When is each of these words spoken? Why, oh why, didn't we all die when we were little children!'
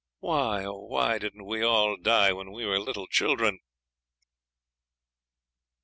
Why, 0.19 0.65
oh 0.65 0.85
why, 0.87 1.19
didn't 1.19 1.45
we 1.45 1.61
all 1.63 1.95
die 1.95 2.33
when 2.33 2.51
we 2.51 2.65
were 2.65 2.79
little 2.79 3.05
children!' 3.05 3.59